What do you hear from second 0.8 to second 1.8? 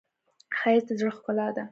د زړه ښکلا ده